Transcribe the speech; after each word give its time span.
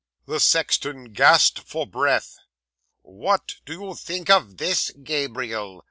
'The 0.25 0.39
sexton 0.39 1.13
gasped 1.13 1.59
for 1.59 1.85
breath. 1.85 2.39
'"What 3.03 3.57
do 3.67 3.73
you 3.73 3.93
think 3.93 4.31
of 4.31 4.57
this, 4.57 4.89
Gabriel?" 5.03 5.79